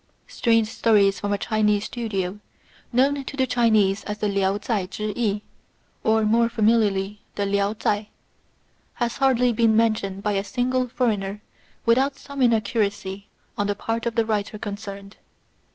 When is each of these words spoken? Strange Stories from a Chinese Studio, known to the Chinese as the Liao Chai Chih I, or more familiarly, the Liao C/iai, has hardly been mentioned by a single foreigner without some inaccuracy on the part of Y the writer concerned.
Strange 0.25 0.67
Stories 0.67 1.19
from 1.19 1.31
a 1.31 1.37
Chinese 1.37 1.83
Studio, 1.85 2.39
known 2.91 3.23
to 3.23 3.37
the 3.37 3.45
Chinese 3.45 4.03
as 4.05 4.17
the 4.17 4.27
Liao 4.27 4.57
Chai 4.57 4.87
Chih 4.87 5.13
I, 5.15 5.41
or 6.03 6.23
more 6.25 6.49
familiarly, 6.49 7.21
the 7.35 7.45
Liao 7.45 7.73
C/iai, 7.75 8.07
has 8.95 9.17
hardly 9.17 9.53
been 9.53 9.75
mentioned 9.77 10.23
by 10.23 10.31
a 10.31 10.43
single 10.43 10.87
foreigner 10.87 11.39
without 11.85 12.15
some 12.17 12.41
inaccuracy 12.41 13.27
on 13.55 13.67
the 13.67 13.75
part 13.75 14.07
of 14.07 14.13
Y 14.15 14.15
the 14.15 14.25
writer 14.25 14.57
concerned. 14.57 15.17